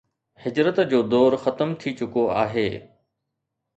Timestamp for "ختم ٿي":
1.43-1.89